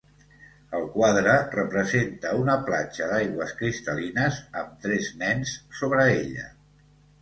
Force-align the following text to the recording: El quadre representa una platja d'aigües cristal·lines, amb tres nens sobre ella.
El 0.77 0.87
quadre 0.95 1.35
representa 1.57 2.33
una 2.45 2.57
platja 2.71 3.11
d'aigües 3.13 3.55
cristal·lines, 3.63 4.43
amb 4.65 4.85
tres 4.89 5.15
nens 5.25 5.57
sobre 5.83 6.13
ella. 6.21 6.53